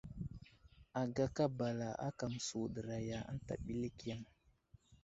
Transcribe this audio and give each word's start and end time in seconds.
Agaka 1.01 1.41
bala 1.57 1.87
ákà 2.07 2.25
məsuɗəraya 2.33 3.17
ənta 3.31 3.53
ɓəlik 3.63 3.97
yaŋ. 4.09 4.21